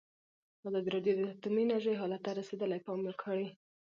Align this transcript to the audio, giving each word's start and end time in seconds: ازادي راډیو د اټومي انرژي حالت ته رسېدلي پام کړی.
ازادي 0.69 0.89
راډیو 0.95 1.13
د 1.17 1.21
اټومي 1.31 1.61
انرژي 1.65 1.93
حالت 2.01 2.21
ته 2.25 2.31
رسېدلي 2.39 2.79
پام 2.85 2.99
کړی. 3.23 3.47